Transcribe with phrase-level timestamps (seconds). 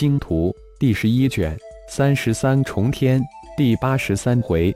[0.00, 0.50] 星图》
[0.80, 1.54] 第十一卷
[1.86, 3.22] 三十三重天
[3.54, 4.74] 第八十三回，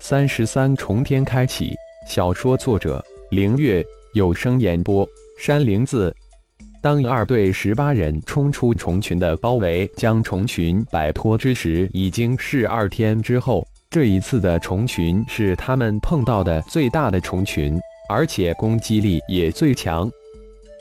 [0.00, 1.76] 三十三重天开启。
[2.08, 3.00] 小说作者：
[3.30, 5.08] 凌月，有声演播：
[5.38, 6.12] 山灵子。
[6.82, 13.64] 当二队十八人冲出虫群的包围，将虫群摆脱之时，已经是二天之后。
[13.88, 17.78] 这一次的虫群是他们碰到的最大的虫群，
[18.08, 20.10] 而且攻击力也最强。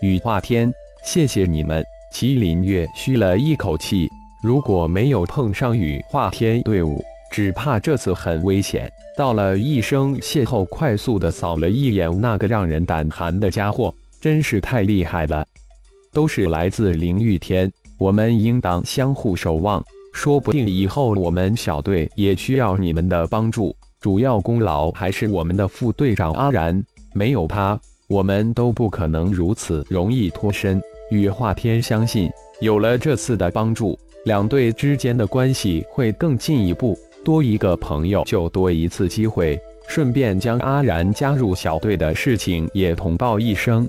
[0.02, 0.74] 羽化天，
[1.04, 1.86] 谢谢你们！
[2.14, 4.10] 麒麟月吁了一口气，
[4.42, 8.90] 如果没有碰上羽化天队伍，只怕这次很危险。
[9.16, 15.46] 道了一声谢后，快速的扫了一眼那个让人胆寒的家伙，真是太厉害了！
[16.14, 19.84] 都是来自灵玉天，我们应当相互守望。
[20.14, 30.82] 说不定以后我们小队也需要你们的帮助，主要功劳还是我们的副队长阿然，没有他，我们都不可能如此容易脱身。
[31.10, 39.60] 羽化天相信，有了这次的帮助，两队之间的关系会更进一步，多一个朋友就多一次机会。
[39.88, 43.88] 顺便将阿然加入小队的事情也通报一声。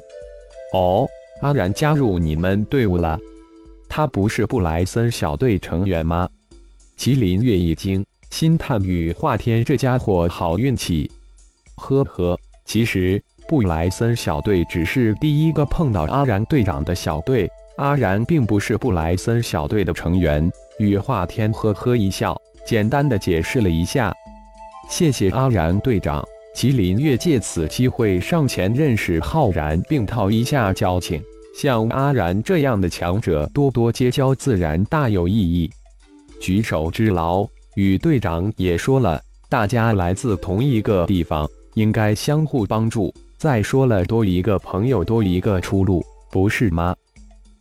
[0.73, 1.09] 哦，
[1.43, 3.19] 阿然加入你们队伍了。
[3.89, 6.29] 他不是布莱森小队成员吗？
[6.97, 11.11] 麒麟月一惊，心叹羽化天这家伙好运气。
[11.75, 20.53] 呵呵，其实布莱森小队只是第一个碰到阿然队长的小队，阿然并不是布莱森小队的成员。
[20.79, 24.13] 羽化天呵呵一笑，简单的解释了一下。
[24.91, 26.23] 谢谢阿然队长。
[26.55, 31.23] 麒麟月借此机会上前认识浩然，并套一下交情。
[31.57, 35.71] 像阿然这样的强者，多多结交自然大有意义。
[36.39, 43.11] 举手之劳，与队长也说了，大家来自同一个地方，应该相互帮助。
[43.39, 46.93] 再说了，多一个朋友，多一个出路，不是吗？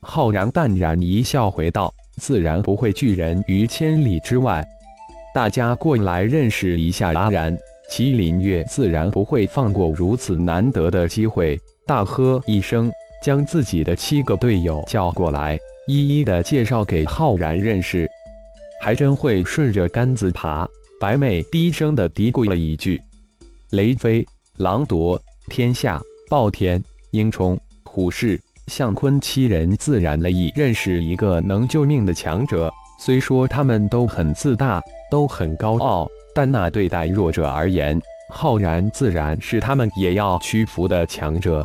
[0.02, 4.66] 浩然淡然一笑，回道：“自然不会拒人于千里之外。
[5.36, 7.56] 大家过来认识一下阿然。”
[7.92, 12.92] 麒麟月自然不会放过如此难得的机会，大喝一声。
[13.24, 18.08] 将自己的七个队友叫过来，一一的介绍给浩然认识。
[18.80, 20.68] 还真会顺着杆子爬。
[21.00, 23.00] 白妹低声的嘀咕了一句
[23.72, 24.26] ：“雷飞、
[24.58, 25.20] 狼夺、
[25.50, 26.82] 天下、暴天、
[27.12, 32.72] 鹰冲、虎视、向坤七人自然乐意认识一个能救命的强者。
[33.00, 38.00] 虽说他们都很自大，都很高傲，但那对待弱者而言，
[38.30, 41.64] 浩然自然是他们也要屈服的强者。”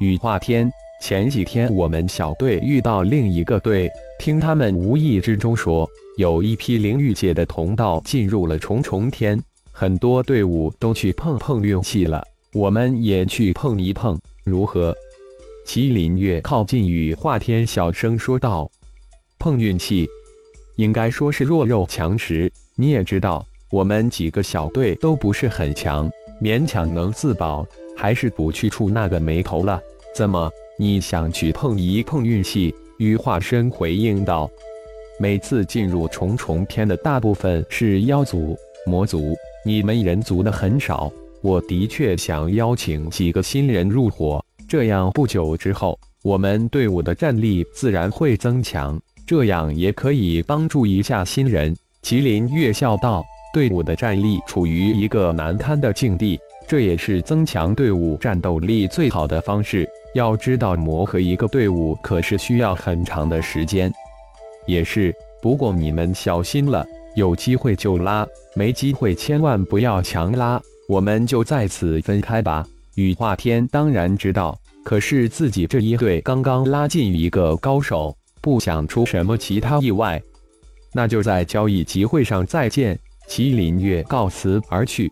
[0.00, 0.70] 羽化天，
[1.02, 9.42] 前几天我们小队遇到另一个队，听他们无意之中说，有一批灵域界的同道进入了重重天，
[9.72, 12.22] 很多队伍都去碰碰运气了，
[12.52, 14.92] 我们也去碰一碰，如何？
[15.64, 18.68] 麒麟月靠近羽化天，小声说道
[19.38, 20.08] ：“碰运气，
[20.74, 22.50] 应该说是弱肉强食。
[22.74, 26.10] 你也知道，我们几个小队都不是很强，
[26.42, 27.64] 勉强能自保。”
[27.96, 29.80] 还是不去触那个眉头了？
[30.14, 32.74] 怎么，你想去碰一碰运气？
[32.96, 34.50] 羽化身回应道
[35.20, 41.12] ：“每次进入重重天的大部分是妖族、魔族，你们人族的很少。
[41.42, 59.88] 我的确想邀请几个新人入伙，这样不久之后，我们队伍的战力自然会增强，这样也可以帮助一下新人。”麒麟月笑道：“队伍的战力处于一个难堪的境地。”这也是增强队伍战斗力最好的方式。
[60.14, 63.92] 要知道，磨合一个队伍可是需要很长的时间。
[64.66, 65.12] 也是，
[65.42, 66.86] 不过你们小心了，
[67.16, 68.24] 有机会就拉，
[68.54, 70.62] 没机会千万不要强拉。
[70.90, 72.66] 我们就在此分开吧。
[72.96, 80.20] 羽化天当然知道，可是自己这一队刚刚拉进一个高手，不想出什么其他意外。
[80.92, 82.98] 那就在交易集会上再见。
[83.28, 85.08] 麒麟月告辞而去。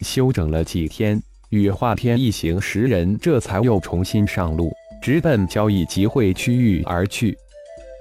[0.00, 7.36] 休整了几天，羽化天一行十人这才又重新上路，直奔交易集会区域而去。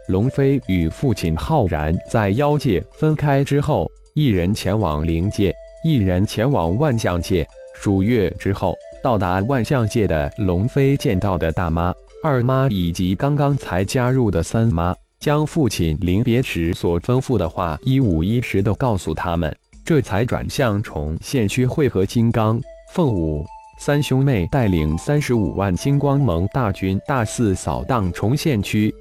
[0.08, 7.48] 龙飞与父亲浩然在妖界分开之后，一人前往灵界，一人前往万象界。
[7.74, 11.94] 数月之后，到达万象界的龙飞见到的大妈、
[12.24, 19.56] 二妈以及刚刚才加入的三妈，将父亲临别时所吩咐的话一五一十的告诉他们。
[19.84, 22.62] 这才转向重现区会合金刚、
[22.94, 23.44] 凤舞
[23.80, 28.94] 三兄妹，带领三十五万金光盟大军大肆扫荡重现区。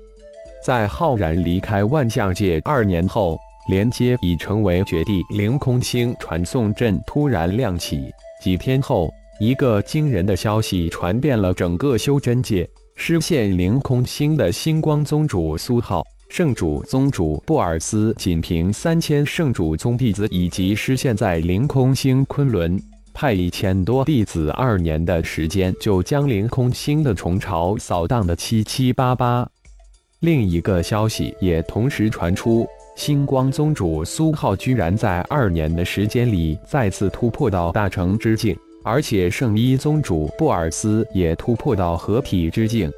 [0.64, 3.38] 在浩然离开万象界二年后，
[3.70, 8.10] 连接已成为绝地凌空星传送阵突然亮起。
[8.42, 9.08] 几天后，
[9.38, 22.80] 一个惊人的消息传遍了整个修真界：失陷凌空星的星光宗主苏浩圣主宗主布尔斯仅凭三千圣主宗弟子以及失陷在凌空星昆仑，
[23.14, 29.48] 派一千多弟子，二年的时间就将凌空星的虫巢扫荡的七七八八。
[30.20, 32.66] 另一个消息也同时传出，
[33.00, 38.54] 星光宗主苏浩居然在二年的时间里再次突破到大成之境，
[38.84, 42.92] 而且圣衣宗主布尔斯也突破到合体之境。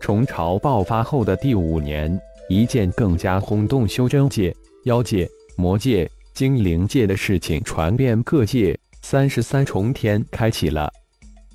[0.00, 2.20] 虫巢爆发后的第五年。
[2.48, 4.52] 一件更加轰动修真界、
[4.86, 10.90] 妖界、魔界、精灵界的事情传遍各界，三十三重天开启了。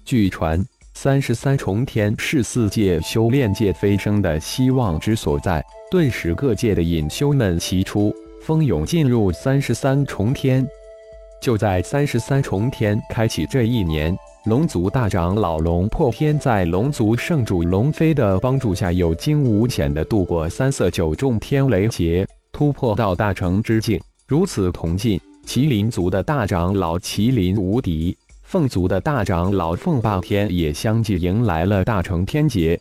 [0.06, 0.64] 据传，
[0.96, 10.66] 三十三重天是四界修炼界飞升的希望之所在，顿时各界的隐修们齐出，蜂拥进入三十三重天。
[11.42, 14.16] 就在三十三重天开启这一年。
[14.46, 24.00] 龙族大长老龙破天在龙族圣主龙飞的帮助下，有惊无险地度过三色九重天雷劫，突破到大成之境。
[24.28, 28.16] 如此同进，麒麟族的大长老麒麟无敌，
[28.54, 32.80] 凤族的大长老凤霸天也相继迎来了大成天劫。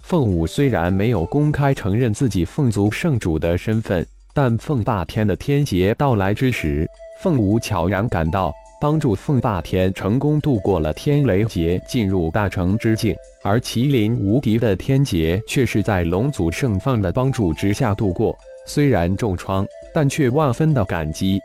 [0.00, 6.86] 凤舞虽然没有公开承认自己凤族圣主的身份，但凤霸天的天劫到来之时，
[7.22, 8.52] 凤舞悄然赶到。
[8.82, 18.36] 帮助凤霸天成功度过了天雷劫，进入大成之境，而麒麟无敌的天劫却是在龙族圣放的帮助之下度过。
[18.66, 21.40] 虽然重创，但却万分的感激。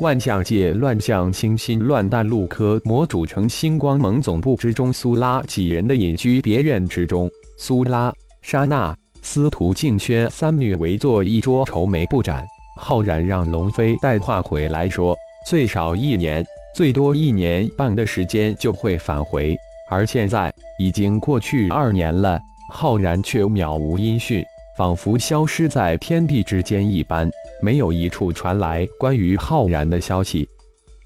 [0.00, 8.12] 万象界乱象清新乱弹路科魔主城星光盟总部之中，苏拉几人的隐居别院之中，苏拉、
[8.42, 12.44] 莎娜、司徒静轩三女围坐一桌，愁眉不展。
[12.78, 15.16] 浩然让龙飞带话回来说，
[15.48, 16.44] 最少一年。
[16.74, 19.56] 最多一年半的时间就会返回，
[19.90, 22.38] 而现在已经过去二年了，
[22.70, 24.44] 浩然却渺无音讯，
[24.76, 27.30] 仿佛消失在天地之间一般，
[27.62, 30.46] 没有一处传来关于浩然的消息。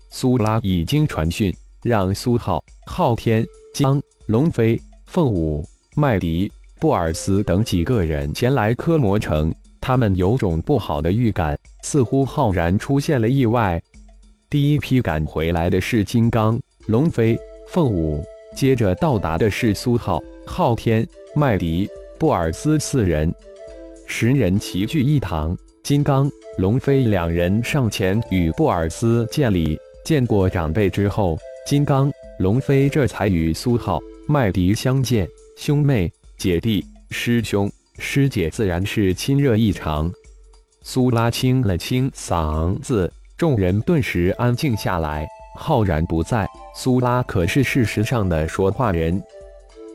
[0.08, 5.64] 苏拉已经传讯，让苏浩、昊天、江、龙飞、凤舞、
[5.94, 6.50] 麦迪、
[6.80, 13.80] 布尔斯等几个人前来科魔城，他们有种不好的预感，似乎浩然出现了意外。
[14.48, 17.38] 第一批赶回来的是金刚、龙飞、
[17.68, 18.24] 凤舞，
[18.56, 21.06] 接着到达的是苏浩、昊天、
[21.36, 21.88] 麦迪、
[22.18, 23.32] 布尔斯四人，
[24.12, 25.56] 十人齐聚一堂。
[25.84, 26.28] 金刚、
[26.58, 32.10] 龙飞两人上前与布尔斯见礼，见过长辈之后，金刚、
[32.40, 35.26] 龙飞这才与苏浩、麦迪相见。
[35.56, 40.12] 兄妹、姐弟、师兄、师姐，自然是亲热异常。
[40.82, 43.10] 苏拉清了清嗓子。
[43.38, 45.26] 众人顿时安静下来。
[45.56, 49.22] 浩然不在，苏拉可是事实上的说话人。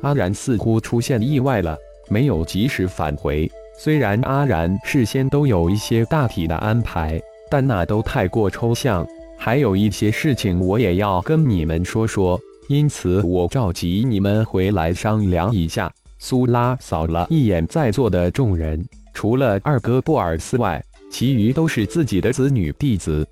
[0.02, 1.78] 阿然似乎出现意外了，
[2.10, 3.52] 没有及时返回。
[3.77, 9.06] 虽然阿然事先都有一些大体的安排，但那都太过抽象。
[9.38, 12.39] 还有一些事情我也要跟你们说说，
[12.69, 15.92] 因此我召集你们回来商量一下。
[16.18, 18.83] 苏拉扫了一眼在座的众人，
[19.13, 20.81] 除了二哥布尔斯外，
[21.12, 23.28] 其余都是自己的子女弟子。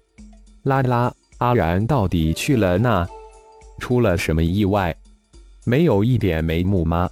[0.64, 3.08] 拉拉，阿然到底去了那？
[3.80, 4.96] 出了什么意外？
[5.66, 7.10] 没有一点眉目吗？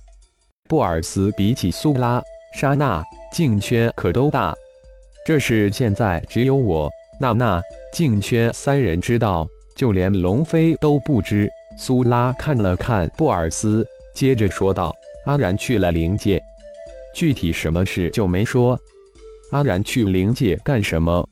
[0.68, 2.22] 布尔斯比起苏拉、
[2.54, 3.02] 莎娜、
[3.32, 4.54] 静轩可都大。
[5.26, 6.90] 这事现在只有我、
[7.20, 7.62] 娜娜、
[7.94, 11.50] 静轩三人知道，就连龙飞都不知。
[11.78, 14.94] 苏拉看了看布尔斯，接着说道
[15.26, 16.42] ：“阿然去了灵界，
[17.16, 18.78] 具体什么事就没说。
[19.52, 21.28] 阿然去灵界干什么？”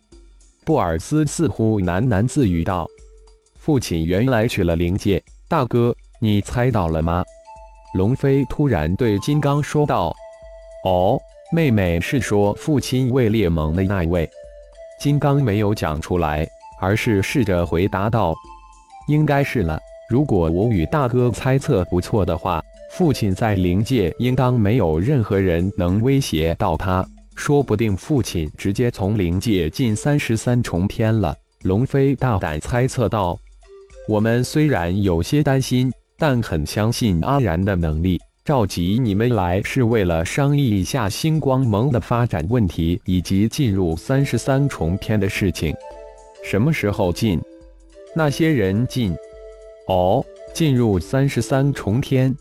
[0.66, 2.88] 布尔斯似乎喃喃自语道
[3.60, 7.24] ：“父亲原来去了灵界，大哥，你猜到了吗？”
[7.96, 10.16] 龙飞突然对金刚说道
[10.86, 11.20] ：“哦，
[11.52, 14.30] 妹妹是说父亲位列盟的那一位？”
[15.00, 16.48] 金刚没有讲出来，
[16.82, 18.36] 而是试着回答道
[19.08, 19.80] ：“应该是了。
[20.10, 31.34] 如果我与大哥猜测不错的话，父亲在灵界应当没有任何人能威胁到他。”说不定父亲直接从灵界进三十三重天了。
[31.64, 33.40] 龙飞大胆猜测道
[34.10, 38.20] ：“我们虽然有些担心，但很相信阿然的能力。
[38.50, 45.72] 召集你们来是为了商议一下星光盟的发展问题，以及进入三十三重天的事情。
[46.44, 47.40] 什么时候进？
[48.16, 49.16] 那些人进？
[49.88, 52.36] 哦，进入三十三重天。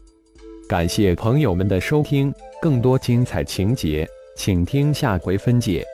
[0.66, 5.84] 感谢朋友们的收听，更多精彩情节。”请听下回分解。